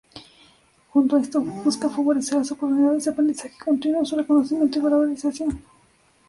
Junto 0.89 1.15
a 1.15 1.21
esto, 1.21 1.41
busca 1.41 1.87
favorecer 1.87 2.39
las 2.39 2.51
oportunidades 2.51 3.05
de 3.05 3.11
aprendizaje 3.11 3.53
continuo, 3.63 4.03
su 4.03 4.15
reconocimiento 4.15 4.79
y 4.79 4.81
valorización. 4.81 5.63